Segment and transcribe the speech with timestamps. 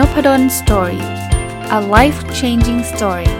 [0.00, 1.02] Nopadol Story
[1.78, 3.30] a life changing story ส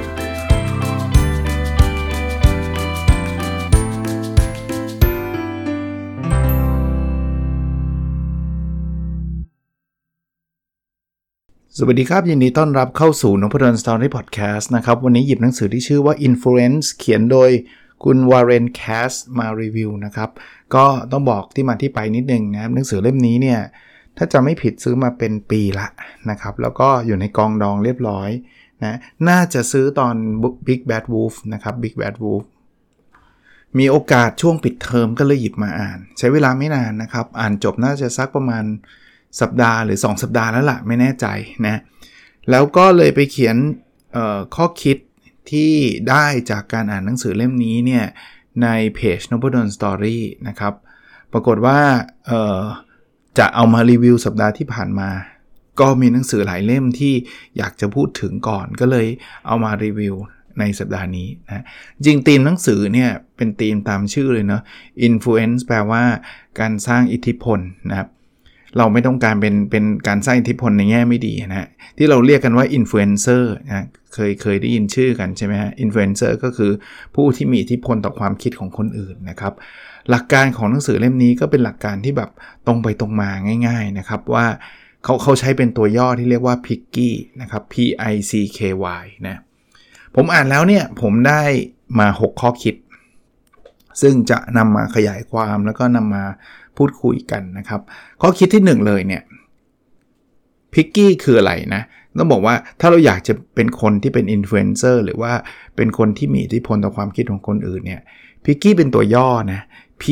[11.86, 17.50] วัสดีครับ ยินดีต้อนรับเข้าสู่นพดล Story พอดแคสต์นะครับ วันนี้หยิบหนังสือที่ชื่อว่า Influence เขียนโดย
[18.04, 20.30] คุณ Warren Cass มารีวิวนะครับ
[20.74, 23.60] ก็ต้องบอกที่มาที่ไปนิดนึงนะครับหนังสือเล่มนี้เนี่ย
[24.16, 25.88] ถ้าจะไม่ผิดซื้อมาเป็นปีละ
[26.30, 28.30] นะครับ แล้วก็อยู่ในกองดองเรียบร้อย
[28.84, 30.14] นะน่าจะซื้อตอน
[30.66, 32.44] Big Bad Wolf นะครับ Big Bad Wolf
[33.78, 38.64] มีโอกาสช่วงปิดเทอมก็เลยหยิบมาอ่าน ใช้เวลาไม่นานนะครับ อ่านจบน่าจะสักประมาณ
[39.40, 41.26] สัปดาห์หรือ 2 สัปดาห์แล้วละ่ะ ไม่แน่ใจ
[41.66, 41.80] นะ
[42.50, 43.56] แล้วก็เลยไปเขียน
[44.56, 44.96] ข้อคิด
[45.50, 45.72] ที่
[46.08, 48.04] ได้จากการอ่านหนังสือเล่มนี้เนี่ย
[48.62, 50.18] ในเพจ n o b l e d o n Story
[50.48, 50.74] นะครับ
[51.32, 51.78] ปรากฏว่า
[53.38, 55.10] จะเอามารีวิวสัปดาห์ที่ผ่านมา
[55.80, 57.14] ก็มีหนังสือหลายเล่มที่
[57.56, 59.06] อยากจะพูดถึงก่อนก็เลย
[59.46, 60.14] เอามารีวิว
[60.58, 61.64] ในสัปดาห์นี้นะ
[62.04, 64.62] จริงธีมหนังสือเนี่ยเป็นธีมตามชื่อเลยเนาะ
[65.08, 66.02] influence แปลว่า
[66.60, 68.08] การสร้างอิทธิพลนะครับ
[68.78, 71.68] เราไม่ต้องการเป็นเป็นการสร้างอิทธิพลในแง่ไม่ดีนะฮะ
[71.98, 76.72] ที่เราเรียกกันว่า influencer นะเคยเคยได้ยินชื่อกันใช่ไหมฮะ influencer ก็คือ
[77.14, 79.52] ผู้ที่มีอิทธิพลต่อความคิดของคนอื่นนะครับ
[80.10, 82.30] หลักการของหนังสือเล่มนี้ก็เป็นหลักการที่แบบ
[82.66, 83.30] ตรงไปตรงมา
[83.66, 84.46] ง่าย ๆนะครับว่า
[85.04, 87.10] เขาเขาใช้เป็นตัวย่อที่เรียกว่า Picky
[87.40, 87.74] นะครับ P
[88.12, 88.58] I C K
[89.02, 89.36] Y นะ
[90.14, 91.42] ผมอ่านแล้วเนี่ยผมได้
[91.98, 92.74] มา 6 ข้อคิด
[94.02, 96.24] ซึ่งจะนำมาขยายความแล้วก็นำมา
[96.76, 97.80] พูดคุยกันนะครับ
[98.20, 99.22] ข้อคิดที่ 1 เลยเนี่ย
[100.74, 101.82] พิกกี้คืออะไรนะ
[102.18, 105.32] ต้องบอกว่าถ้าเราอยากจะเป็นคนที่เป็นอินฟลูเอนเซอร์หรือว่า
[105.76, 108.02] เป็นคนที่มีอิทธิพลต่อความคิดของคนอื่นเนี่ย
[108.44, 109.60] พิกกี้เป็นตัวย่อนะ
[110.02, 110.04] P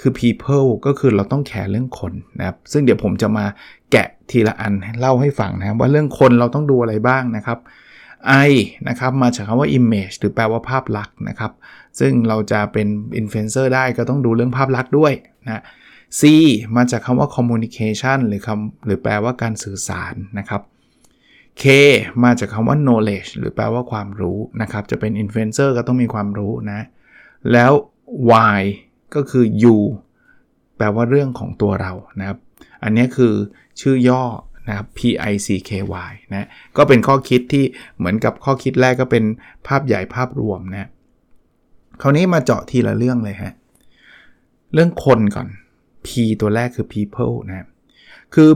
[0.00, 3.44] คือ people ก็คือเราต้องแคร์เรื่องคนนะครับ ซึ่งเดี๋ยวผมจะมา
[3.92, 7.58] แกะทีละอันเล่าให้ฟังนะว่าเรื่องคนเราต้องดูอะไรบ้างนะครับ
[8.48, 8.52] I
[8.88, 11.52] นะครับมาจากคำว่า image หรือแปลว่าภาพลักษณ์นะครับ
[12.00, 12.86] ซึ่งเราจะเป็น
[13.20, 15.12] influencer ได้ก็ต้องดูเรื่องภาพลักษณ์ด้วย
[15.46, 15.62] นะ
[16.18, 16.22] C
[16.76, 20.62] มาจากคำว่า communication หรือคำหรือแปลว่าการสื่อสารนะครับ
[21.62, 21.64] K
[22.24, 26.80] มาจากคำว่า knowledge หรือแปลว่าความรู้นะครับ จะเป็น influencer ก็ต้องมีความรู้นะ
[27.52, 27.72] แล้ว
[28.58, 28.60] Y
[29.14, 29.44] ก็คือ
[29.74, 29.76] U
[30.76, 32.38] แปลว่าเรื่องของตัวเรานะครับ
[32.82, 33.34] อันนี้คือ
[33.80, 34.22] ชื่อย่อ
[34.68, 35.00] นะครับ P
[35.30, 35.70] I C K
[36.08, 37.64] Y นะก็เป็นข้อคิดที่
[37.96, 39.24] เหมือนกับข้อคิดแรกก็เป็น
[39.66, 40.88] ภาพใหญ่ภาพรวมนะ
[42.02, 43.52] คราวนี้มาเจาะทีละเรื่องเลยฮะ
[44.74, 45.48] เรื่องคนก่อน
[46.06, 46.08] P
[46.40, 47.66] ตัวแรกคือ people นะ
[48.34, 48.50] คือ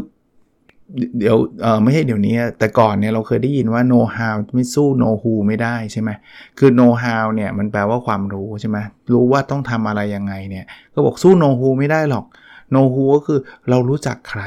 [1.18, 6.10] เดี๋ยวเออไม่ใช่เดี๋ยวนี้แต่ก่อนเนี่ยเราเคยได้ยินว่า know how ไม่สู้ know who ไม่ได้ใช่ไหม
[6.58, 8.78] คือ know how เนี่ยมันแปลว่าความรู้ใช่ไหม
[9.12, 12.24] รู้ว่าต้องทำอะไรยังไงเนี่ยก็บอกสู้ know who ไม่ได้หรอก
[12.72, 13.38] know who ก็คือ
[13.70, 14.42] เรารู้จักใคร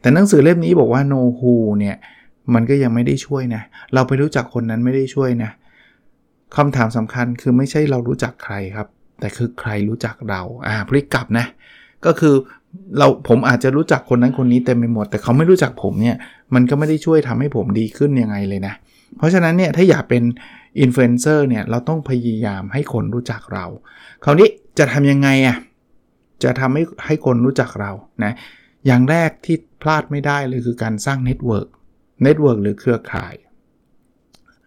[0.00, 1.96] แต่หนังสือเล่มนี้บอกว่า know who เนี่ย
[2.54, 3.62] มันก็ยังไม่ได้ช่วยนะ
[3.94, 5.50] เราไปรู้จักคนนั้นไม่ได้ช่วยนะ
[6.56, 8.88] คำถามสำคัญคือไม่ใช่เรารู้จักใครครับ
[9.20, 11.46] แต่คือใครรู้จักเราอ่าพลิกกลับนะ
[12.06, 12.34] ก็คือ
[12.98, 16.16] เราผมอาจจะรู้จักคนนั้นคนนี้เต็มไปหมด แต่เขาไม่รู้จักผมเนี่ย
[16.54, 18.74] มันก็ไม่ได้ช่วยทำให้ผมดีขึ้นยังไงเลยนะ
[19.18, 20.22] เพราะฉะนั้นเนี่ยถ้าอยากเป็น
[20.80, 23.66] อินฟลูเอนเซอร์เนี่ยเราต้องพยายามให้คนรู้จักเรา
[24.24, 24.48] คราวนี้
[24.78, 25.56] จะทำยังไงอะ่ะ
[26.44, 27.92] จะทำให้ให้คนรู้จักเรา
[28.24, 28.32] นะ
[28.86, 31.68] อย่างแรกที่พลาดไม่ได้เลยคือการสร้าง network
[32.22, 33.34] network หรือเครือข่าย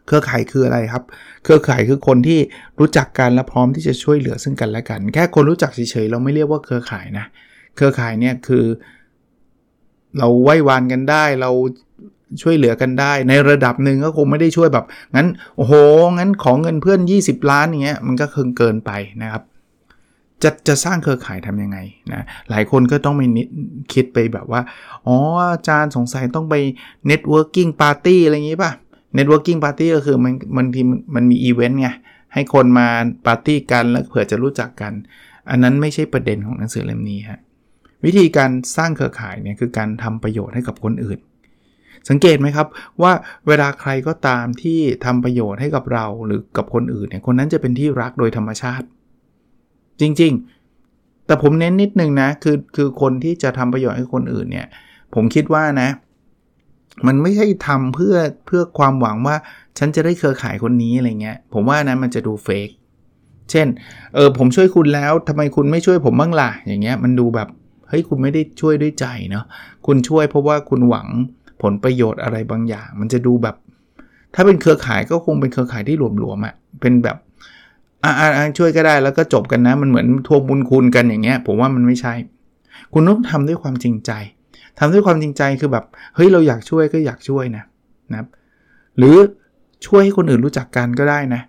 [0.08, 1.04] เครือข่ายคืออะไรครับ
[1.44, 2.40] เครือข่ายคือคนที่
[2.80, 7.26] รู้จักกันและพร้อมที่จะช่วยเหลือซึ่งกันและกัน แค่คนรู้จักเฉยๆเราไม่เรียกว่าเครือข่ายนะ
[7.76, 8.66] เครือข่ายเนี่ยคือ
[10.18, 11.52] เราไหว้วานกันได้เรา
[12.42, 14.86] ช่วยเหลือกันได้ ในระดับหนึ่งก็คงไม่ได้ช่วยแบบ
[15.16, 15.74] งั้นโอ้โห
[16.18, 18.92] งั้นขอเงินเพื่อน 20 ล้านอย่างเงี้ยมันก็คงเกินไป
[19.24, 19.44] นะครับ
[20.44, 21.78] จะจะสร้างเครือข่ายทำยังไง
[22.12, 23.22] นะหลายคนก็ต้องไป
[23.94, 24.62] คิดไปแบบว่า
[25.08, 25.18] อ๋อ
[25.54, 26.56] อาจารย์สงสัยต้องไป
[27.10, 28.72] networking party อะไรอย่างงี้ป่ะ
[29.18, 30.82] networking party ก็คือมันมันที
[31.16, 31.90] มันมีอีเวนต์ไง
[32.34, 32.88] ให้คนมา
[33.26, 34.94] ปาร์ตี้กันแล้วเผื่อจะรู้จักกัน
[35.50, 37.40] อันนั้นไม่ใช่ประเด็นของหนังสือเล่มนี้ฮะ
[38.06, 41.20] วิธีการสร้างเครือข่ายเนี่ยคือการทำประโยชน์ให้กับคนอื่น
[42.10, 42.68] สังเกตไหมครับ
[43.02, 43.12] ว่า
[43.48, 48.86] เวลาใครก็ตามที่ทำประโยชน์ให้กับเราหรือกับคนอื่นเนี่ยคนนั้นจะเป็นที่รักโดยธรรมชาติ
[50.02, 54.68] จริงๆ แต่ผมเน้นนิดนึงนะคือคือคนที่จะทำประโยชน์ให้คนอื่นเนี่ย
[55.16, 55.90] ผมคิดว่านะ
[57.08, 58.16] มันไม่ใช่ทำเพื่อ
[58.46, 59.36] เพื่อความหวังว่า
[59.78, 62.70] ฉันจะได้เครือข่ายคนนี้อะไรเงี้ย ผมว่านะมันจะดูเฟก
[63.52, 63.68] เช่น
[64.16, 67.48] เออผมช่วยคุณแล้วทำไมคุณไม่ช่วยผมบ้างล่ะ อย่างเงี้ยมันดูแบบ
[67.90, 69.46] เฮ้ยคุณไม่ได้ช่วยด้วยใจเนาะ
[69.86, 71.08] คุณช่วยเพราะว่าคุณหวัง
[71.62, 73.56] ผลประโยชน์อะไรบางอย่าง มันจะดูแบบ
[74.36, 77.18] ถ้าเป็นเครือข่ายก็คงเป็นเครือข่ายที่หลวมๆอะ่ะเป็นแบบ
[78.04, 78.14] อ่า
[78.58, 82.14] ช่วยก็ได้แล้วก็จบกันนะ มันเหมือนทวงบุญคุณกันอย่างเงี้ย ผมว่ามันไม่ใช่
[82.94, 84.12] คุณต้องทำด้วยความจริงใจ
[84.78, 85.86] ทำด้วยความจริงใจคือแบบ
[86.16, 87.64] เฮ้ยเราอยากช่วยก็อยากช่วยนะ
[88.12, 88.28] นะครับ
[88.98, 89.16] หรือ
[89.86, 91.42] ช่วยให้คนอื่นรู้จักกันก็ได้นะ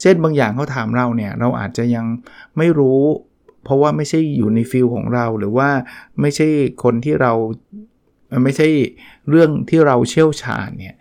[0.00, 2.06] เช่นบางอย่างเขาถามเราเนี่ยเราอาจจะยัง
[2.56, 3.00] ไม่รู้
[3.64, 5.68] เพราะว่าไม่ใช่อยู่ในฟิลของเรา หรือว่า
[6.20, 6.46] ไม่ใช่
[6.82, 7.32] คนที่เรา
[8.44, 8.68] ไม่ใช่
[9.28, 10.96] เรื่องที่เราเชี่ยวชาญเนี่ย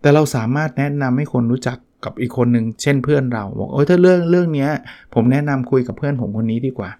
[0.00, 4.68] แต่เราสามารถแนะนำให้คนรู้จักกับอีกคนหนึ่งเช่นเพื่อนเราบอกโอ้ยถ้าเรื่องเรื่องนี้
[5.14, 6.90] ผมแนะนำคุยกับเพื่อนผมคนนี้ดีกว่า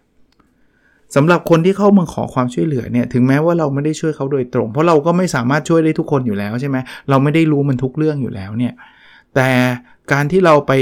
[1.15, 6.77] สำหรับคนที่เข้ามาขอความช่วยเหลือเนี่ยถึงแม้ว่าเราไม่ได้ช่วยเขาโดยตรง เพราะเราก็ไม่สามารถช่วยได้ทุกคนอยู่แล้วใช่ไหม
[7.11, 8.73] เราไม่ได้รู้มันทุกเรื่องอยู่แล้วเนี่ย
[9.35, 9.49] แต่
[10.13, 10.73] การที่เราไป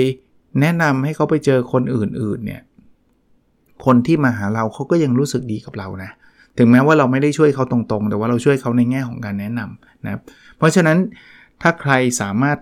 [0.60, 2.62] แนะนำให้เขาไปเจอคนอื่นๆเนี่ย
[3.84, 6.10] คนที่มาหาเราเขาก็ยังรู้สึกดีกับเรานะ
[6.58, 10.20] ถึงแม้ว่าเราไม่ได้ช่วยเขาตรงๆ แต่ว่าเราช่วยเขาในแง่ของการแนะนำนะครับ
[10.58, 10.98] เพราะฉะนั้น
[11.62, 12.58] ถ้าใครสามารถ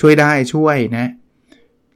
[0.00, 1.10] ช่วยได้ช่วยนะ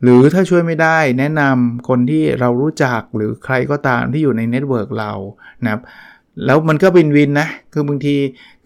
[0.02, 5.12] หรือถ้าช่วยไม่ได้แนะนำคนที่เรารู้จักหรือใครก็ตามที่อยู่ใน network เรา
[5.64, 5.82] นะครับ
[6.46, 8.16] แล้วมันก็ win-win นะ คือบางที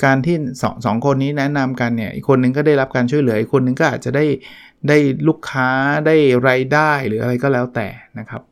[0.05, 4.25] การที่สองสองคนนี้แนะนำกันเนี่ย อีกคนนึงก็ได้รับการช่วยเหลือ อีกคนนึงก็อาจจะได้
[4.89, 4.99] ได้
[5.29, 5.69] ลูกค้า
[6.07, 7.89] ได้รายได้หรืออะไรก็แล้วแต่
[8.19, 8.43] นะครับ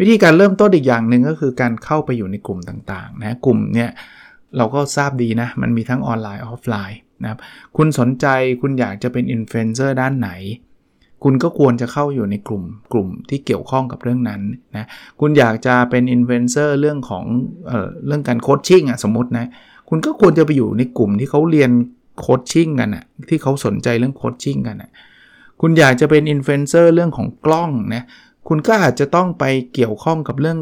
[0.00, 3.90] วิธีการเริ่มต้นอีกอย่างหนึ่งก็คือการเข้าไปอยู่ในกลุ่มต่างๆนะ กลุ่มเนี่ย
[4.56, 7.38] เราก็ทราบดีนะ มันมีทั้งออนไลน์ออฟไลน์นะครับ
[7.76, 8.26] คุณสนใจ
[8.60, 10.30] คุณอยากจะเป็นอินฟลูเอนเซอร์ด้านไหน
[11.24, 12.62] คุณก็ควรจะเข้าอยู่ในกลุ่ม
[12.92, 14.40] กลุ่มที่เกี่ยวข้องกับเรื่องนั้น
[14.76, 14.86] นะ
[15.20, 17.24] คุณอยากจะเป็นอินฟลูเอนเซอร์เรื่องของ
[17.68, 19.46] เอ่อเรื่องการ coaching อะสมมตินะ
[19.88, 21.70] คุณก็ควรจะไปอยู่ในกลุ่มที่เขาเรียน
[22.20, 24.90] coaching กันอะที่เขาสนใจเรื่อง coaching กันอะ
[25.60, 28.02] คุณอยากจะเป็นอินฟลูเอนเซอร์เรื่องของกล้องนะ
[28.48, 29.44] คุณก็อาจจะต้องไป
[29.74, 30.58] เกี่ยวข้องกับเรื่อง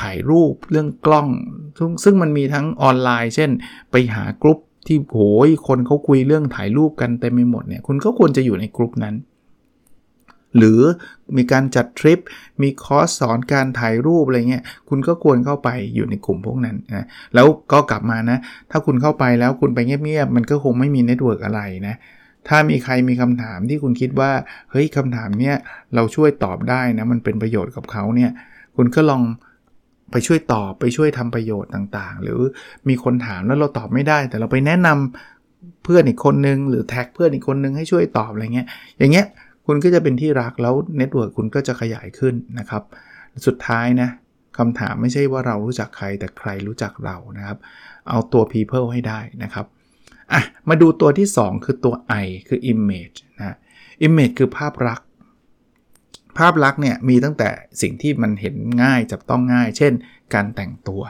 [0.00, 1.28] ถ่ายรูปเรื่องกล้อง
[2.04, 3.50] ซึ่งมันมีทั้งออนไลน์ เช่น
[3.90, 9.14] ไปหากลุ่มที่โหยคนเขาคุยเรื่องถ่ายรูปกันเต็มไปหมดเนี่ยคุณก็ควรจะอยู่ในกลุ่มนั้น
[10.56, 10.80] หรือ
[11.36, 12.18] มีการจัดทริป
[12.62, 18.38] มีคอร์สสอนการถ่ายรูปอะไรเงี้ย คุณก็ควรเข้าไปอยู่ในกลุ่มพวกนั้นนะ แล้วก็กลับมานะ
[18.70, 21.96] ถ้าคุณเข้าไปแล้วคุณไปเงียบๆ มันก็คงไม่มี network อะไรนะ
[22.48, 24.30] ถ้ามีใครมีคำถามที่คุณคิดว่า
[24.70, 25.56] เฮ้ยคำถามเนี้ย
[25.94, 28.30] เราช่วยตอบได้นะ มันเป็นประโยชน์กับเขาเนี่ย
[28.76, 29.22] คุณก็ลอง
[30.10, 32.40] ไปช่วยตอบไปช่วยทำประโยชน์ต่างๆ หรือ
[32.88, 38.66] มีคนถามแล้วเราตอบไม่ได้ แต่เราไปแนะนำเพื่อนอีกคนนึง หรือแท็กเพื่อนอีกคนนึงให้ช่วยตอบอะไรเงี้ย
[38.98, 39.26] อย่างเงี้ย
[39.70, 42.82] คุณก็จะเป็นที่รักแล้ว network คุณก็จะขยายขึ้นนะครับ
[43.46, 44.08] สุดท้ายนะ
[44.58, 47.58] คำถามไม่ใช่ว่าเรารู้จักใครแต่ใครรู้จักเรานะครับ
[48.08, 49.66] เอาตัว people ให้ได้นะครับ
[50.32, 51.94] อะมาดูตัวที่ 2 คือตัว
[52.24, 53.56] I คือ image นะ
[54.06, 55.08] image คือภาพลักษณ์
[56.38, 57.48] ภาพลักษณ์เนี่ยมีตั้งแต่
[57.82, 59.92] สิ่งที่มันเห็นง่ายจับต้องง่าย เช่น
[60.34, 61.02] การแต่งตัว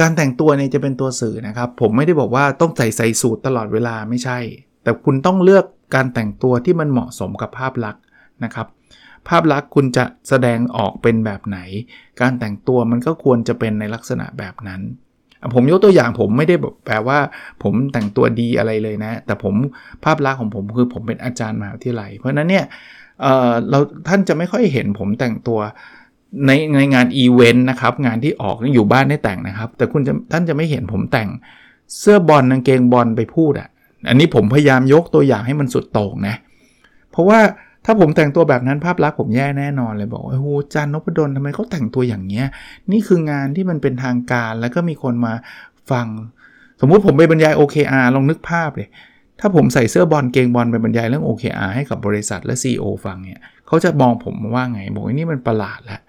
[0.00, 4.38] การแต่งตัวเนี่ยจะเป็นตัวสื่อนะครับ ผมไม่ได้บอกว่าต้องใส่ใส่สูตรตลอดเวลาไม่ใช่
[4.82, 5.64] แต่คุณต้องเลือก
[5.94, 8.02] การแต่งตัวที่มันเหมาะสมกับภาพลักษณ์
[8.44, 8.66] นะครับ
[9.28, 11.58] ภาพลักษณ์คุณจะแสดงออกเป็นแบบไหน
[12.20, 14.82] การแต่งตัวมันก็ควรจะเป็นในลักษณะแบบนั้น
[15.54, 16.56] ผมยกตัวอย่างผมไม่ได้
[16.86, 17.18] แปลว่า
[17.62, 19.54] ผมแต่งตัวดีอะไรเลยนะ แต่ผม
[20.04, 22.64] ภาพลักษณ์ของผมคือผมเป็นอาจารย์มหาวิทยาลัย เพราะนั้นเนี่ย
[23.20, 23.78] เเรา
[24.08, 25.60] ท่านจะไม่ค่อยเห็นผมแต่งตัว
[26.46, 31.28] ในในงานอีเวนต์นะครับ งานที่ออกอยู่บ้านได้แต่งนะครับ แต่คุณจะท่านจะไม่เห็นผมแต่ง
[31.98, 33.68] เสื้อบอลกางเกงบอลไปพูดอะ
[34.08, 36.36] อันนี้ผมพยายามยกตัวอย่างให้มันสุดโต่งนะ
[37.10, 37.38] เพราะว่า
[37.84, 42.46] ถ้าผมแต่งตัวแบบนั้นภาพลักษณ์ผมแย่แน่นอนเลยบอกโอ้โหจานนพดลทำไมเขาแต่งตัวอย่างเงี้ย
[42.92, 45.32] นี่คืองานที่มันเป็นทางการแล้วก็มีคนมา
[45.90, 46.06] ฟัง
[46.80, 48.88] สมมุติผมไปบรรยาย OKR ลองนึกภาพเลย
[49.40, 56.00] ถ้าผมใส่เสื้อบอลเกงบอลไปบรรยายเรื่อง OKR ให้กับบริษัทและ CEO ฟังเนี่ยเขาจะมองผมว่าไงบอกว่านี่มันประหลาดแล้ว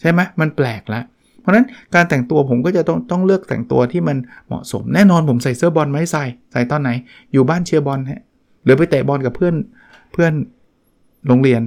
[0.00, 1.04] ใช่ไหมมันแปลกแล้ว
[1.48, 6.90] ราะนั้นการแต่งตัวผมก็จะต้องต้องเลือกแต่งตัวที่มันเหมาะสมแน่นอนผมใส่เสื้อบอลไม่ใส่ใส่ตอนไหน
[7.32, 8.22] อยู่บ้านเชียร์บอลฮะ
[8.64, 9.54] หรือไปเตะบอลกับเพื่อน
[10.12, 10.32] เพื่อน
[11.26, 11.62] โรงเรียน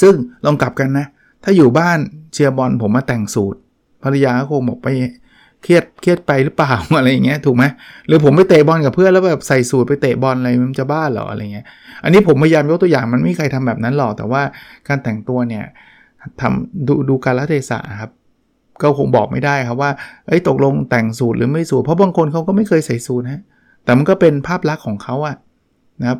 [0.00, 0.14] ซึ่ง
[0.44, 1.06] ลองกลับกันนะ
[1.44, 1.98] ถ้าอยู่บ้าน
[2.32, 3.58] เชียร์บอลผมมาแต่งสูตร
[4.02, 4.88] ภรรยาก็คงบอกไป
[5.62, 7.64] เครียดเครียดไปหรือเปล่าอะไรอย่างเงี้ยถูกไหม
[8.06, 11.66] หรือผมไปเตะบอลกับเพื่อนแล้วแบบใส่สูตรไปเตะบอลอะไรมันจะบ้าเหรออะไรเงี้ย
[12.04, 14.42] อันนี้ผมพยายามยกตัวอย่างมันไม่มีใครทำแบบนั้นหรอกแต่ว่า
[14.88, 15.64] การแต่งตัวเนี่ย
[16.40, 18.10] ทำดูดูการละเทศะครับ
[18.82, 19.90] ก็คงบอกไม่ได้ครับว่า
[20.26, 23.42] เอ้ยตกลงแต่งสูตรหรือไม่สูตรเพราะบางคนเขาก็ไม่เคยใส่สูตรฮะ
[23.84, 25.36] แต่มันก็เป็นภาพลักษณ์ของเขาอะ
[26.00, 26.18] นะครับ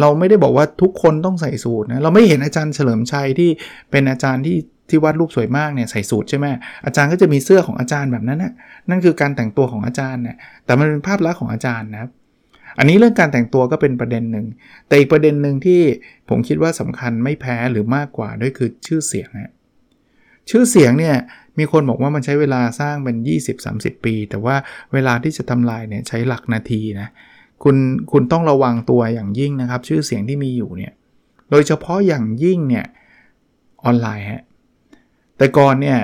[0.00, 3.50] เราไม่ได้บอกว่าทุกคนต้องใส่สูตรนะเราไม่เห็นอาจารย์เฉลิมชัยที่
[3.90, 6.46] เป็นอาจารย์ที่ที่วาดรูปสวยมากเนี่ยใส่สูทใช่ไหม
[6.86, 8.52] อาจารย์ก็จะมีเสื้อของอาจารย์แบบนั้นนะ
[8.90, 12.10] นั่นคือการแต่งตัวของอาจารย์นี่ยแต่มันเป็นภาพลักษณ์ของอาจารย์นะครับ
[12.78, 14.46] อันนี้เรื่องการแต่งตัวก็เป็นประเด็นหนึ่ง
[14.86, 15.80] แต่อีกประเด็นหนึ่งที่
[16.28, 19.52] ผมคิดว่าสำคัญไม่แพ้หรือมากกว่าด้วยคือชื่อเสียงนะ
[20.50, 21.16] ชื่อเสียงเนี่ย
[21.58, 23.16] มีคนบอกว่ามันใช้เวลาสร้างเป็น
[23.60, 24.56] 20-30 ปี แต่ว่า
[24.92, 27.08] เวลาที่จะทำลายเนี่ยใช้หลักนาทีนะ
[27.62, 27.76] คุณ
[28.12, 30.92] คุณต้องระวังตัวอย่างยิ่งนะครับ ชื่อเสียงที่มีอยู่เนี่ย
[31.50, 32.86] โดยเฉพาะอย่างยิ่งเนี่ย
[33.84, 34.42] ออนไลน์ฮะ
[35.38, 35.98] แต่ก่อนเนี่ย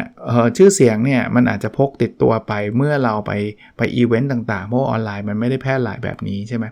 [0.57, 3.33] ชื่อเสียงเนี่ยมันอาจจะพกติดตัวไปเมื่อเราไป
[3.77, 6.67] ไปอีเวนต์ต่างๆ เพราะออนไลน์มันไม่ได้แพร่หลายแบบนี้ใช่ไหม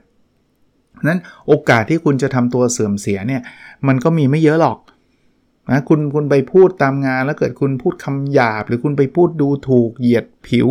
[1.09, 3.43] นั้นโอกาสที่คุณจะทำตัวเสื่อมเสียเนี่ย
[3.89, 4.79] มันก็มีไม่เยอะหรอก
[5.71, 10.69] นะคุณคุณไปพูดตามงานแล้วเกิดคุณพูดคำหยาบ หรือคุณไปพูดดูถูกเหยียดผิว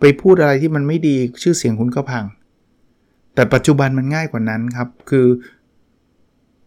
[0.00, 2.24] ไปพูดอะไรที่มันไม่ดีชื่อเสียงคุณก็พัง
[3.34, 5.26] แต่ปัจจุบันมันง่ายกว่านั้นครับ คือ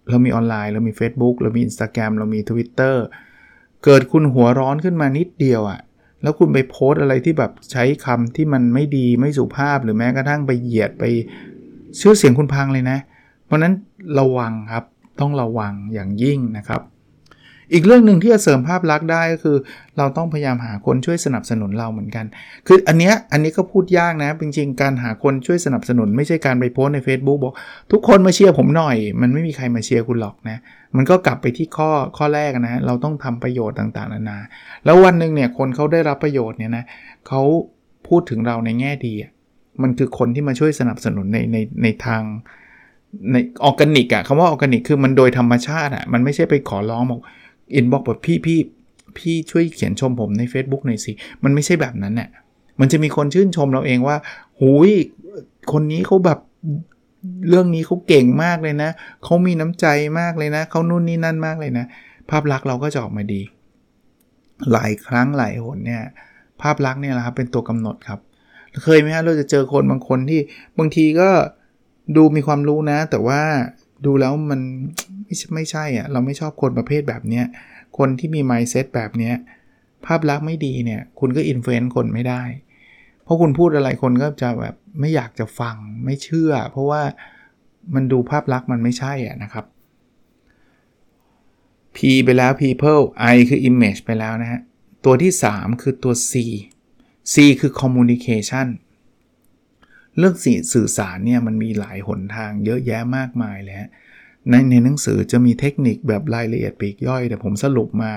[0.10, 2.96] เรามีออนไลน์ เรามี Facebook เรามี Instagram เรามี Twitter
[3.84, 5.80] เกิดคุณหัวร้อนขึ้นมานิดเดียวอะ่ะ
[6.22, 11.04] แล้วคุณไปโพสอะไรที่แบบใช้คำที่มันไม่ดีไม่สุภาพหรือแม้กระทั่งไปเหยียดไป
[12.00, 12.98] ชื่อเสียงคุณพังเลยนะ
[13.46, 13.74] เพราะนั้น
[14.20, 14.84] ระวังครับ
[15.20, 16.82] ต้องระวังอย่างยิ่งนะครับ
[17.74, 19.58] อีกเรื่องหนึ่งที่จะเสริมภาพลักษณ์ได้ก็คือ
[19.98, 22.25] เราต้องพยายามหาคนช่วยสนับสนุนเราเหมือนกัน
[22.68, 27.54] คืออันเนี้ยอันนี้ก็พูดยากนะ จริงๆ การหาคนช่วยสนับสนุน ไม่ใช่การไปโพสใน Facebook บอก
[27.92, 30.58] ทุกคนมาเชียร์ผมหน่อย มันไม่มีใครมาเชียร์คุณหรอกนะ
[30.96, 34.40] มันก็กลับไปที่ข้อข้อแรกนะ เราต้องทำประโยชน์ต่างๆนานา
[34.86, 36.84] แล้ววันหนึ่งเนี่ยคนเขาได้รับประโยชน์เนี่ยนะ
[37.28, 37.42] เขา
[38.08, 39.13] พูดถึงเราในแง่ดี
[39.82, 42.22] มันคือคนที่มาช่วยสนับสนุนในในในทาง
[43.32, 47.22] ในออร์แกนิกอะคำว่าออร์แกนิกคือมันโดยธรรมชาติอะมันไม่ใช่ไปขอร้องบอก
[47.75, 48.60] อินบ็อกแบบพี่พี่
[49.18, 51.12] พี่ช่วยเขียนชมผมใน Facebook หน่อยสิ
[51.44, 52.30] มันไม่ใช่แบบนั้นเนี่ย
[52.80, 54.18] มันจะมีคนชื่นชมเราเองว่า
[54.60, 54.92] หูย
[55.72, 56.40] คนนี้เขาแบบ
[57.50, 58.90] เรื่องนี้เขาเก่งมากเลยนะ
[59.24, 59.86] เขามีน้ำใจ
[60.20, 61.86] มากเลยนะ เขานู่นนี่นั่นมากเลยนะ
[62.30, 63.42] ภาพลักษณ์เราก็จะออกมาดี
[64.72, 66.04] หลายครั้งหลายหนเนี่ย
[66.62, 68.20] ภาพลักษณ์เนี่ยแหละครับเป็นตัวกำหนดครับ
[68.84, 70.42] เคยไหมฮะเราจะเจอคนบางคนที่
[70.80, 71.30] บางทีก็
[72.16, 73.42] ดูมีความรู้นะ แต่ว่า
[74.05, 74.62] ดูแล้วมัน
[75.25, 77.46] ไม่ไม่ใช่อะเราไม่ชอบคนประเภทแบบเนี้ย
[77.98, 79.36] คนที่มี mindset แบบเนี้ย
[80.05, 82.43] ภาพลักษณ์ไม่ดีเนี่ย คุณก็อินฟลูเอนซ์คนไม่ได้
[83.24, 87.01] เพราะคุณพูดอะไรคนก็จะแบบไม่อยากจะฟังไม่เชื่อ เพราะว่า
[87.96, 89.65] มันดูภาพลักษณ์มันไม่ใช่อะนะครับ
[91.96, 93.01] P ไปแล้ว people
[93.34, 94.62] I คือ image ไปแล้วนะฮะ
[95.05, 96.34] ตัวที่ 3 คือตัว C
[97.34, 98.67] C คือ communication
[100.18, 100.36] เรื่อง
[100.74, 103.75] สื่อสารเนี่ยมันมีหลายหนทางเยอะแยะมากมายเลย
[104.50, 108.12] ในในหนังสือจะมีเทคนิคแบบรายละเอียดปีกย่อย แต่ผมสรุปมา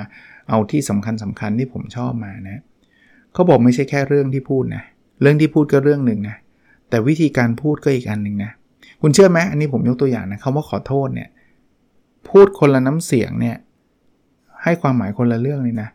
[0.49, 2.63] เอาที่สำคัญสำคัญที่ผมชอบมานะ
[3.33, 4.85] เขาบอกไม่ใช่แค่เรื่องที่พูดนะ
[5.21, 6.37] เรื่องที่พูดก็เรื่องหนึ่งนะ
[6.89, 8.51] แต่วิธีการพูดก็อีกอันหนึ่งนะ
[9.01, 11.29] คุณเชื่อไหมอันนี้ผมยกตัวอย่างนะคำว่าขอโทษเนี่ย
[12.29, 13.57] พูดคนละน้ำเสียงเนี่ย
[14.63, 15.89] ให้ความหมายคนละเรื่องเลยนะ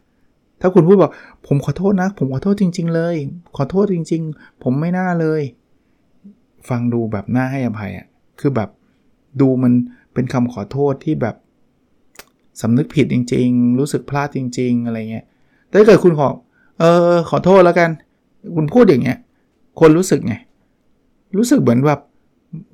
[0.61, 1.11] ถ้าคุณพูดบอก
[1.47, 3.15] ผมขอโทษนะ ผมขอโทษจริง ๆ เลย
[3.57, 5.41] ขอโทษจริง ๆ ผมไม่น่าเลย
[6.69, 8.07] ฟังดูแบบน่าให้อภัยอะ่ะ
[8.39, 8.69] คือแบบ
[9.41, 9.73] ดูมัน
[10.13, 11.35] เป็นคำขอโทษที่แบบ
[12.61, 15.25] สำนึกผิดจริง ๆ รู้สึกพลาดจริง ๆ อะไรเงี้ย
[15.67, 16.29] แต่ถ้าเกิดคุณขอ
[16.79, 17.89] เออขอโทษแล้วกัน
[18.55, 19.17] คุณพูดอย่างเงี้ย
[19.79, 20.33] คนรู้สึกไง
[21.37, 21.99] รู้สึกเหมือนแบบ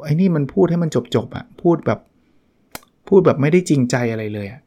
[0.03, 1.99] ไอ้นี่มันพูดให้มันจบๆอะพูดแบบ
[3.07, 4.61] พูดแบบไม่ได้จริงใจอะไรเลยอะ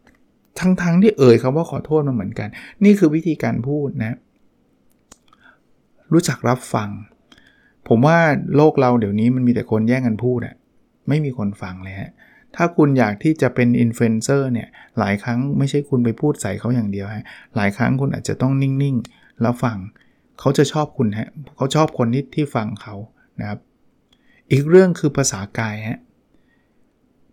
[0.59, 2.49] ทั้งๆทที่เอ่ยคำว่าขอโทษมาเหมือนกัน
[2.85, 4.17] นี่คือวิธีการพูดนะ
[6.13, 6.89] รู้จักรับฟัง
[7.89, 8.19] ผมว่า
[8.57, 10.55] โลกเราเดี๋ยวนี้มันมีแต่คนแย่งกันพูดอะ
[11.09, 12.11] ไม่มีคนฟังเลยฮะ
[12.57, 14.69] ถ้าคุณอยากที่จะเป็นอินฟลูเอนเซอร์เนี่ย
[14.99, 17.25] หลายครั้งไม่ใช่คุณไปพูดใส่เขาอย่างเดียวฮะ
[17.57, 19.79] หลายครั้งคุณอาจจะต้องนิ่งๆ แล้วฟัง
[20.41, 22.95] เขาจะชอบคุณฮะเขาชอบคนที่ที่ฟังเขา
[23.41, 23.59] นะครับ
[24.51, 25.99] อีกเรื่องคือภาษากายฮะ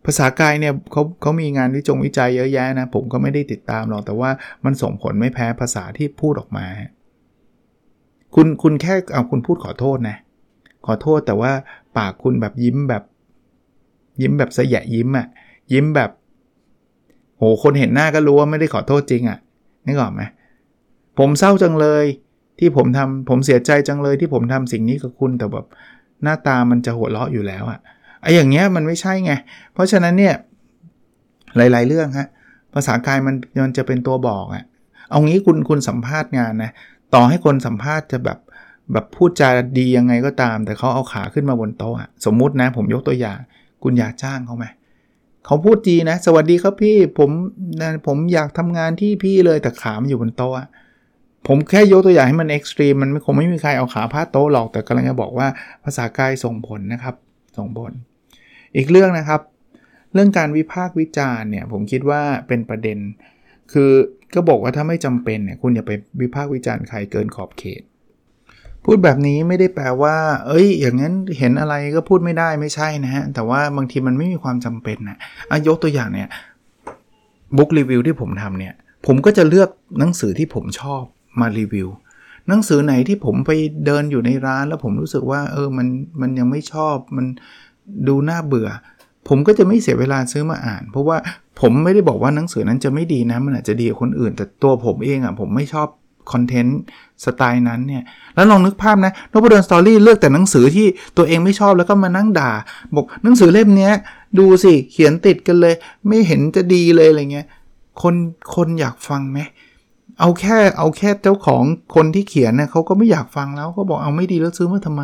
[0.06, 4.30] ภาษากายเนี่ยเขาเขามีงานวิจงวิจัยเยอะแยะนะ ผมก็ไม่ได้ติดตามหรอกแต่ว่า
[4.66, 6.66] มันส่งผลไม่แพ้ภาษาที่พูดออกมา
[8.36, 10.18] คุณคุณแค่เอาคุณพูดขอโทษนะ
[10.86, 11.51] ขอโทษแต่ว่า
[11.98, 13.04] ปากคุณแบบยิ้มแบบ
[14.22, 15.27] ยิ้มแบบสยะยิ้มอะ่ะ
[15.72, 16.12] ยิ้มแบบ
[17.38, 19.39] โหคนเห็นหน้าก็รู้ว่าไม่ได้ขอโทษจริงอะ่ะ
[19.86, 20.22] นึกออกไหม
[21.20, 22.06] ผมเศร้าจังเลย
[22.60, 25.65] ที่ผมทำผมเสียใจจังเลยที่ผมทำสิ่งนี้กับคุณแต่แบบ
[26.24, 27.80] หน้าตามันจะหัวเราะอยู่แล้วอะ่ะ
[28.22, 29.32] ไอ้อย่างเงี้ยมันไม่ใช่ไง
[29.74, 30.34] เพราะฉะนั้นเนี่ย
[31.58, 32.27] หลาย ๆ เรื่องฮะ
[32.74, 34.63] ภาษากายมันมันจะเป็นตัวบอกอะ่ะ
[35.10, 36.72] เอางี้คุณคุณสัมภาษณ์งานนะ
[37.13, 38.38] ต่อให้คนสัมภาษณ์จะแบบ
[38.94, 43.39] แบบพูดจาดียังไงก็ตาม แต่เขาเอาขาขึ้นมาบนโต๊ะสมมุตินะ ผมยกตัวอย่าง
[43.84, 44.65] คุณอยากจ้างเขาไหม
[45.46, 47.30] เขาพูดดีนะ สวัสดีครับพี่ผม
[47.82, 50.54] นะผมอยากทำงานที่พี่เลยแต่ขามันอยู่บนโต๊ะ
[51.48, 55.48] ผมแค่ยกตัวอย่างให้มันเอ็กซ์ตรีมมันคงไม่มีใครเอาขาพาดโต๊ะหรอกแต่กำลังจะบอกว่า
[55.84, 57.15] ภาษากายส่งผลนะครับ
[57.58, 57.92] ส่งผล
[58.75, 59.42] อีกเรื่องนะครับ
[60.13, 62.98] เรื่องการวิพากษ์วิจารณ์เนี่ยผมคิดว่าเป็นประเด็น
[63.74, 63.92] คือ
[64.36, 67.84] ก็บอกว่าถ้าไม่จำเป็นเนี่ยคุณอย่าไปวิพากษ์วิจารณ์ใครเกินขอบเขต
[68.86, 70.15] พูดแบบนี้ไม่ได้แปลว่า
[70.48, 75.18] เอ้ย อย่างนั้นเห็นอะไรก็พูดไม่ได้ไม่ใช่นะฮะ แต่ว่าบางทีมันไม่มีความจำเป็นนะ
[75.51, 76.30] อายกตัวอย่างเนี่ย
[77.58, 78.74] book review ที่ผมทำเนี่ย
[79.06, 81.01] ผมก็จะเลือกหนังสือที่ผมชอบ
[81.39, 81.88] มารีวิว
[82.48, 83.51] หนังสือไหนที่ผมไป
[83.86, 85.88] เดินอยู่ในร้าน แล้วผมรู้สึกว่า เออ มัน
[86.22, 87.25] มันยังไม่ชอบมัน
[88.08, 88.70] ดูน่าเบื่อ
[89.27, 91.18] ผมก็จะไม่เสียเวลาซื้อมาอ่าน เพราะว่า
[91.62, 95.88] ผมไม่ได้บอกว่าหนังสือนั้นจะไม่ดีนะ มันอาจจะดีกว่าคนอื่น แต่ตัวผมเองอะ่ะผมไม่ชอบ
[96.32, 96.79] คอนเทนต์
[97.24, 98.03] สไตล์นั้นเนี่ย
[98.36, 102.51] แล้วลองนึกภาพนะนพดล Story เลือกแต่หนังสือที่ตัวเองไม่ชอบแล้วก็มานั่งด่า
[102.96, 103.91] บอกหนังสือเล่มนี้
[104.39, 105.74] ดูสิ เขียนติดกันเลย
[106.08, 107.48] ไม่เห็นจะดีเลยอะไรเงี้ย
[108.01, 108.15] คน
[108.55, 109.39] คนอยากฟังไหม
[110.20, 111.63] เอาแค่เอาแค่เจ้าของ
[111.96, 115.03] คนที่เขียนเนี่ยเขาก็ไม่อยากฟังแล้วเขาบอกเอาไม่ดีแล้วซื้อมาทำไม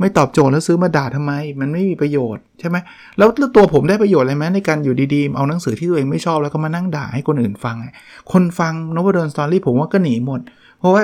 [0.00, 2.76] ไม่ตอบโจทย์แล้วซื้อมาด่าทำไม มันไม่มีประโยชน์ใช่ไหม
[3.18, 7.76] แล้วตัวผมได้ประโยชน์อะไรไหมในการอยู่ดีๆ เอาหนังสือที่ตัวเองไม่ชอบแล้วก็มานั่งด่าให้คนอื่นฟัง
[8.32, 10.40] คนฟังนพดลสตอรี่ผมว่าก็หนีหมด
[10.78, 11.02] เพราะว่า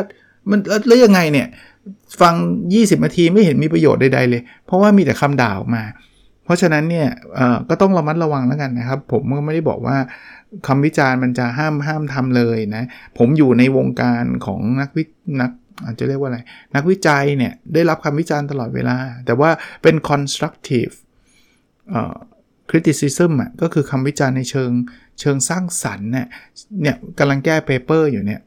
[0.51, 1.47] มันแล้วยังไงเนี่ย
[2.21, 2.35] ฟัง
[2.73, 5.83] 20นาทีไม่เห็นมีประโยชน์ใดๆเลย เพราะว่ามีแต่คำด่าออกมา
[6.45, 7.09] เพราะฉะนั้นเนี่ย
[7.69, 9.97] ก็ต้องระมัดระวังแล้วกันนะครับ ผมก็ไม่ได้บอกว่า
[10.67, 12.83] คำวิจารณ์มันจะห้ามห้ามทำเลยนะ
[13.19, 15.05] ผมอยู่ในวงการของนักวิ
[15.41, 15.51] นัก
[15.85, 16.39] อาจจะเรียกว่าอะไร
[16.75, 19.51] นักวิจัยเนี่ยได้รับคำวิจารณ์ตลอดเวลา แต่ว่า
[19.83, 20.95] เป็น constructive
[22.71, 24.71] criticism อะก็คือคำวิจารณ์ในเชิง
[25.21, 26.27] เชิงสร้างสรรค์เนี่ย
[26.83, 28.41] เนี่ยกำลังแก้เปเปอร์อยู่เนี่ย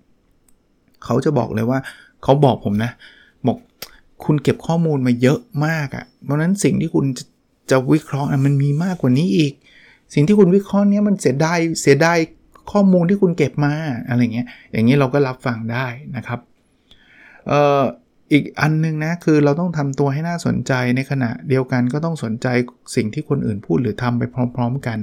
[1.06, 1.80] เขาจะบอกเลยว่า
[2.24, 2.92] เขาบอกผมนะ
[3.48, 3.58] บอก
[4.26, 7.24] คุณเก็บข้อมูลมาเยอะมากอะ่ะ เพราะนั้นสิ่งที่คุณจะ
[7.72, 9.54] จะวิเคราะห์มันมีมากกว่านี้อีก
[10.14, 12.18] สิ่งที่คุณวิเคราะห์เนี้ยมันเสียดายเสียดาย
[12.72, 13.74] ข้อมูลที่คุณเก็บมา
[14.08, 16.40] อะไรเงี้ยอย่างนี้เราก็รับฟังได้นะครับ
[17.48, 17.84] เอ่อ
[18.32, 22.48] อีกอันนึงนะคือเราต้องทำตัวให้น่าสนใจในขณะเดียวกันก็ต้องสนใจ
[22.96, 24.24] สิ่งที่คนอื่นพูดหรือทำไป
[24.56, 25.00] พร้อม ๆกัน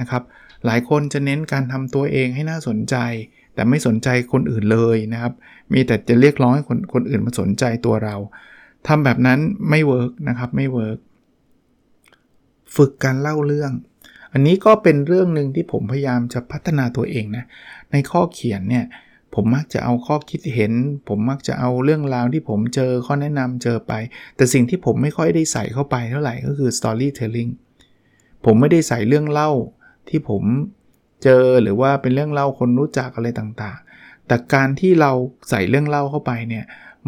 [0.00, 0.22] นะครับ
[0.66, 2.96] หลายคนจะเน้นการทำตัวเองให้น่าสนใจ
[3.54, 5.32] แต่ไม่สนใจคนอื่นเลยนะครับ
[5.72, 8.16] มีแต่จะเรียกร้องให้คนคนอื่นมาสนใจตัวเรา
[8.86, 9.38] ทำแบบนั้น
[9.70, 10.98] ไม่ work นะครับไม่ work
[12.76, 13.72] ฝึกการเล่าเรื่อง
[14.32, 17.44] อันนี้ก็เป็นเรื่องหนึ่งที่ผมพยายามจะพัฒนาตัวเองนะ
[17.92, 18.84] ในข้อเขียนเนี่ย
[19.38, 20.72] ผมมักจะเอาข้อคิดเห็น
[21.08, 23.92] ผมมักจะเอาเรื่องราวที่ผมเจอข้อแนะนำเจอไป
[24.36, 27.50] แต่สิ่งที่ผมไม่ค่อยได้ใส่เข้าไปเท่าไหร่ก็คือ storytelling
[28.44, 29.50] ผมไม่ได้ใส่เรื่องเล่า
[30.08, 30.42] ที่ผม
[31.24, 35.12] เจอหรือว่าเป็นเรื่องเล่าคนรู้จักอะไรต่างๆ แต่การที่เรา
[35.50, 36.64] ใส่เรื่องเล่าเข้าไปเนี่ย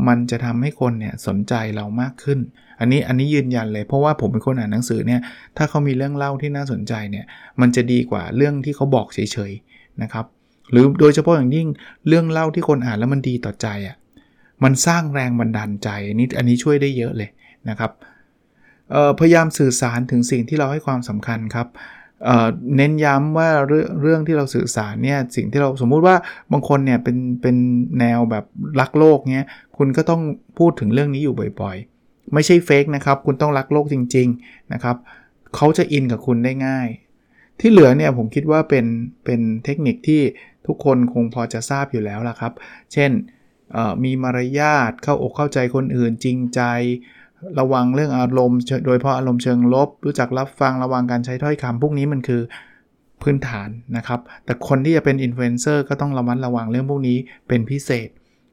[0.09, 2.39] มันจะทำให้คนเนี่ยสนใจเรามากขึ้น
[2.81, 5.21] อันนี้อันนี้ยืนยันเลย เพราะว่าผมเป็นคนอ่านหนังสือเนี่ย
[5.57, 7.25] ถ้าเขามีเรื่องเล่าที่น่าสนใจเนี่ย
[7.61, 10.27] มันจะดีกว่าเรื่องที่เขาบอกเฉยๆนะครับ
[10.71, 11.69] หรือโดยเฉพาะอย่างยิ่ง
[12.09, 13.97] เรื่องเล่าที่คนอ่านแล้วมันดีต่อใจอะ่ะ
[14.65, 17.31] มันสร้างแรงบันดาลใจนี่อันนี้ช่วยได้เยอะเลย
[17.69, 17.91] นะครับ
[19.19, 21.69] พยายามสื่อสารถึงสิ่งที่เราให้ความสำคัญครับ
[22.77, 26.17] เน้นย้ำว่าเรื่องเรื่องที่เราสื่อสารเนี่ยสิ่งที่เราสมมุติว่า
[26.53, 27.57] บางคนเนี่ยเป็นเป็น
[28.01, 28.45] แนวแบบ
[28.81, 30.23] รักโลกเนี้ยคุณก็ต้อง
[30.59, 34.97] พูดถึงเรื่องนี้อยู่บ่อยๆ ไม่ใช่เฟกนะครับ คุณต้องรักโลกจริง ๆนะครับ
[35.57, 36.89] เขาจะอินกับคุณได้ง่าย
[37.61, 38.87] ที่เหลือเนี่ยผมคิดว่าเป็น
[39.25, 40.21] เป็นเทคนิคที่
[40.69, 42.53] ทุกคนคงพอจะทราบอยู่แล้วล่ะครับ
[42.93, 43.11] เช่น
[44.05, 46.63] มีมารยาทเข้าอกเข้าใจคนอื่นจริงใจ
[47.59, 52.43] ระวังเรื่องอารมณ์ โดยเพราะอารมณ์เชิงลบ รู้จักรับฟังระวังการใช้ถ้อยคำพวกนี้มันคือ
[53.23, 58.09] พื้นฐานนะครับ แต่คนที่จะเป็นอินฟลูเอนเซอร์ก็ต้องระมัดระวังเรื่องพวกนี้เป็นพิเศษ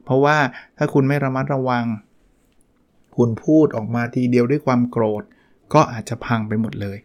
[0.06, 0.38] เพราะว่า
[0.78, 1.86] ถ้าคุณไม่ระมัดระวัง
[3.18, 5.24] คุณพูดออกมาทีเดียวด้วยความโกรธ
[5.74, 6.98] ก็อาจจะพังไปหมดเลย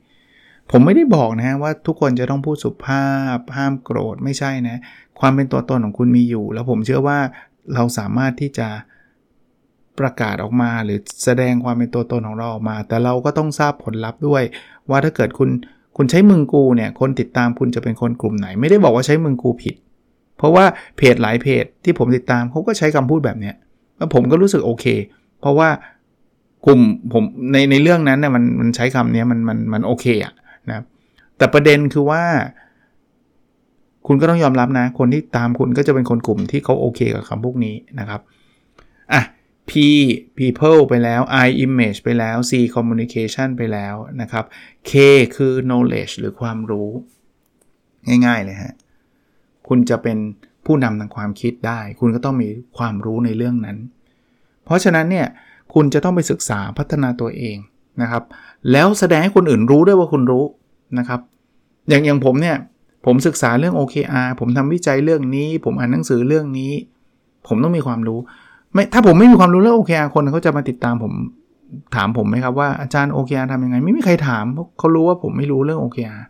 [0.70, 4.76] ผมไม่ได้บอกนะฮะว่าทุกคนจะต้องพูดสุภาพ ห้ามโกรธไม่ใช่นะ
[5.20, 7.18] ความเป็นตัวตนของคุณมีอยู่ แล้วผมเชื่อว่า
[7.74, 8.68] เราสามารถที่จะ
[9.98, 14.42] ประกาศออกมา หรือแสดงความเป็นตัวตนของเราออกมา แต่เราก็ต้องทราบผลลัพธ์ด้วย
[14.90, 15.50] ว่าถ้าเกิดคุณ
[15.96, 19.74] คุณใช้มึงกูเนี่ยคนติดตามคุณจะเป็นคนกลุ่มไหน ไม่ได้บอกว่าใช้มึงกูผิด
[20.36, 20.64] เพราะว่า
[20.96, 23.54] เพจหลายเพจที่ผมติดตามเขาก็ใช้คำพูดแบบเนี้ย
[23.96, 24.86] แล้วผมก็รู้สึกโอเค
[25.40, 25.68] เพราะว่า
[26.66, 26.80] กลุ่ม
[27.12, 30.32] ผมในในเรื่องนั้นเนี่ยมันมันใช้คำนี้มันมันมันโอเคอะ
[30.68, 30.84] นะ
[31.36, 32.24] แต่ประเด็นคือว่า
[34.06, 38.20] คุณก็ต้องยอมรับนะ คนที่ตามคุณก็จะเป็นคนกลุ่มที่เขาโอเคกับคำพวกนี้นะครับ
[39.12, 39.22] อะ
[39.70, 39.72] P
[40.38, 44.44] people ไปแล้ว I image ไปแล้ว C communication ไปแล้วนะครับ
[44.90, 44.92] K
[45.36, 46.90] คือ knowledge หรือความรู้
[48.26, 48.74] ง่ายๆเลยฮะ
[49.68, 50.18] คุณจะเป็น
[50.66, 53.78] ผู้นำทางความคิดได้ คุณก็ต้องมีความรู้ในเรื่องนั้น
[54.64, 55.26] เพราะฉะนั้นเนี่ย
[55.74, 57.56] คุณจะต้องไปศึกษาพัฒนาตัวเอง
[58.02, 58.22] นะครับ
[58.72, 60.44] แล้วแสดงให้คนอื่นรู้ด้วยว่าคุณรู้
[60.98, 61.20] นะครับ
[61.88, 62.56] อย่างอย่างผมเนี่ย
[63.06, 66.72] ผมศึกษาเรื่อง OKR ผมทำวิจัยเรื่องนี้ ผมอ่านหนังสือเรื่องนี้
[67.48, 68.18] ผมต้องมีความรู้
[68.72, 71.12] ไม่ถ้าผมไม่มีความรู้เรื่อง OKR คนเขาจะมาติดตามผม
[71.94, 76.20] ถามผมไหมครับว่าอาจารย์ OKR ทำยังไง ไม่มีใครถามเพราะเขารู้ว่าผมไม่รู้เรื่อง OKR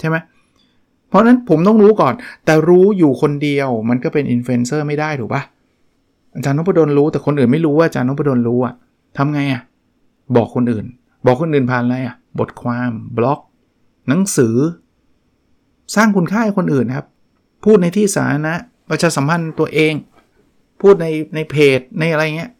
[0.00, 0.16] ใช่ไหม
[1.08, 5.42] เพราะนั้นผมต้องรู้ก่อน แต่รู้อยู่คนเดียวมันก็เป็นอินฟลูเอนเซอร์ไม่ได้ถูกปะ
[6.36, 8.74] อาจารย์นพดลรู้แต่คนอื่นไม่รู้ว่าอาจารย์นพดลรู้อะ
[9.16, 9.62] ทำไงอะ
[10.36, 10.86] บอกคนอื่น
[11.24, 13.40] บอกคนอื่นผ่านอะไรอะ บทความบล็อก
[14.08, 14.56] หนังสือ
[15.94, 17.06] สร้างคุณค่าให้คนอื่นครับ
[17.64, 18.54] พูดในที่สาธารณะ
[18.90, 19.94] ประชาสัมพันธ์ตัวเอง
[20.80, 22.52] พูดในในเพจในอะไรเงี้ย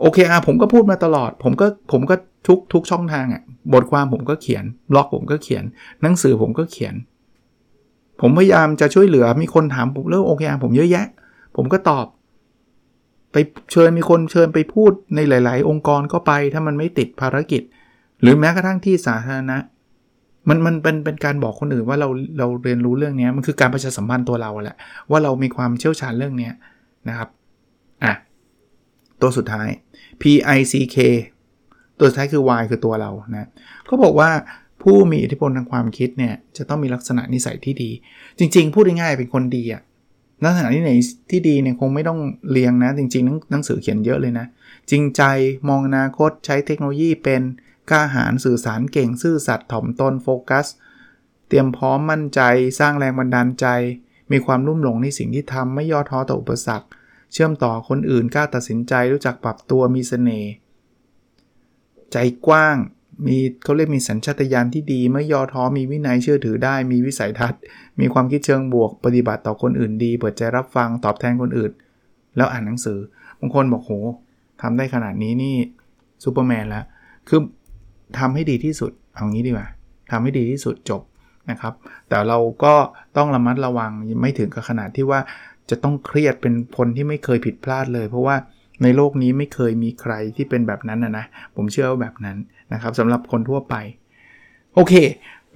[0.00, 2.14] โอเคอาผมก็พูดมาตลอด ผมก็ผมก็
[2.46, 5.64] ทุกทุกช่องทางอะ่ะบทความผมก็เขียนบล็อกผมก็เขียน
[6.02, 6.94] หนังสือผมก็เขียน
[8.20, 11.06] ผมพยายามจะช่วยเหลือมีคนถามผมเรื่องโอเคผมเยอะแยะ
[11.56, 12.06] ผมก็ตอบ
[13.32, 13.36] ไป
[13.72, 17.62] เชิญมีคนเชิญไปพูดในหลาย ๆ องค์กรก็ไป ถ้ามันไม่ติดภารกิจ
[18.22, 19.58] หรือแม้กระทั่งที่สาธารณะ
[20.48, 24.76] มันมันเป็นเป็นการบอกคนอื่นว่าเราเราเรียนรู้เรื่องนี้มันคือการประชาสัมพันธ์ตัวเราแหละ
[25.10, 26.50] ว่าเรามีความเชี่ยวชาญเรื่องนี้
[27.08, 27.28] นะครับ
[28.04, 28.12] อะ
[29.20, 29.68] ตัวสุดท้าย
[30.20, 30.22] P
[30.56, 30.96] I C K
[31.98, 33.48] ตัวสุดท้ายคือ Y คือตัวเรานะ
[33.88, 34.30] ก็บอกว่า
[34.82, 37.90] ผู้มีอิทธิพลทางความคิดเนี่ยจะต้องมีลักษณะนิสัยที่ดี
[38.38, 39.82] จริง ๆ พูดง่ายๆเป็นคนดีอะ
[40.44, 40.92] ลักษณะที่ไหน
[41.30, 42.18] ที่ดีเนี่ยคงไม่ต้อง
[42.50, 44.46] เรียงนะ จริงๆหนังสือเขียนเยอะเลยนะ
[44.90, 45.22] จริงใจ
[45.68, 47.42] มองอนาคตใช้เทคโนโลยีเป็น
[47.90, 50.66] กล้าหาญสื่อสารเก่งซื่อสัตย์ถ่อมตนโฟกัส
[51.48, 52.40] เตรียมพร้อมมั่นใจ
[52.78, 53.66] สร้างแรงบันดาลใจ
[54.32, 56.86] มีความรุ่มหลงในสิ่งที่ทำไม่ย่อท้อต่ออุปสรรค
[57.32, 60.50] เชื่อมต่อคนอื่นกล้าตัดสินใจรู้จักปรับตัวมีสเสน่ห์
[62.12, 62.76] ใจกว้าง
[63.26, 67.60] มีเขาเรียกมีสัญชาตญาณที่ดีไม่ย่อท้อมีวินัยเชื่อถือได้ มีวิสัยทัศน์
[68.00, 71.72] มีความคิดเชิงบวก ปฏิบัติต่อคนอื่นดี เปิดใจรับฟังตอบแทนคนอื่น
[72.36, 72.98] แล้วอ่านหนังสือ
[73.40, 73.92] บางคนบอกโห
[74.62, 75.56] ทำได้ขนาดนี้นี่
[76.24, 76.84] ซูเปอร์แมนแล้ว
[77.28, 77.40] คือ
[78.18, 79.68] ทำให้ดีที่สุด เอางี้ดีกว่า
[80.10, 81.02] ทำให้ดีที่สุดจบ
[81.50, 81.74] นะครับ
[82.08, 82.74] แต่เราก็
[83.16, 83.90] ต้องระมัดระวัง
[84.22, 85.20] ไม่ถึงกับขนาดที่ว่า
[85.70, 88.36] จะต้องเครียดเป็นคนที่ไม่เคยผิดพลาดเลย เพราะว่า
[88.82, 91.24] ในโลกนี้ไม่เคยมีใครที่เป็นแบบนั้นนะนะ
[91.56, 92.36] ผมเชื่อว่าแบบนั้น
[92.72, 93.74] นะครับสำหรับคนทั่วไป
[94.74, 94.94] โอเค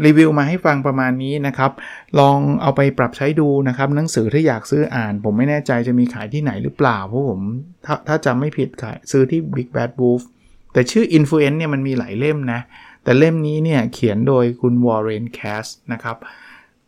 [0.05, 1.73] รีวิวมาให้ฟังประมาณนี้นะครับ
[2.21, 7.41] ลองเอาไปปรับใช้ดูนะครับ หนังสือถ้าอยากซื้ออ่าน ผมไม่แน่ใจจะมีขายที่ไหนหรือเปล่า เพราะผม
[7.85, 10.23] ถ้าถ้าจำไม่ผิดขายซื้อที่ Big Bad Wolf
[10.73, 12.61] แต่ชื่อ Influence เนี่ยมันมีหลายเล่มนะ
[13.05, 16.17] แต่เล่มนี้เนี่ยเขียนโดยคุณ Warren Cass นะครับ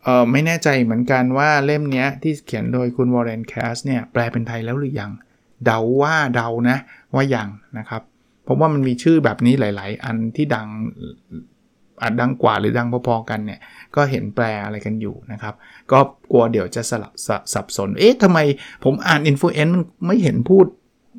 [0.02, 5.10] เออไม่แน่ใจเหมือนกันว่าเล่มนี้ที่เขียนโดยคุณ Warren Cass เนี่ยแปลเป็นไทยแล้วหรือยัง
[5.64, 6.78] เดาว่าเดานะ
[7.14, 8.02] ว่ายังนะครับ
[8.44, 10.68] เพราะว่ามันมีชื่อแบบนี้หลาย ๆ อันที่ดัง
[12.02, 13.60] อาจดังกว่าหรือดังพอๆกันเนี่ย
[13.96, 15.54] ก็เห็นแปลอะไรกันอยู่นะครับ
[15.92, 15.98] ก็
[16.32, 17.12] กลัวเดี๋ยวจะสลับ
[17.54, 18.38] สับสน เอ๊ะทำไม
[18.84, 20.66] ผมอ่าน Influence ไม่เห็นพูด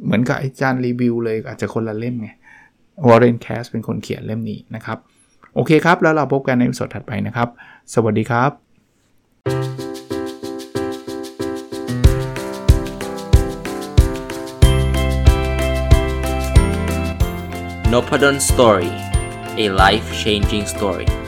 [0.06, 2.30] เหมือนกับอาจารย์รีวิวเลยอาจจะคนละเล่มไง
[3.08, 4.98] Warren Cass เป็นคนเขียนเล่มนี้นะครับ
[5.56, 7.50] โอเคครับ แล้วเราพบกันใน episode ถัดไปนะครับ
[7.94, 8.52] สวัสดีครับ
[17.92, 18.92] n o p ด d o n Story
[19.64, 21.25] a life changing story